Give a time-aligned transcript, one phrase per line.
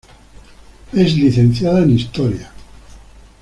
[0.93, 2.51] Es licenciada en Historia.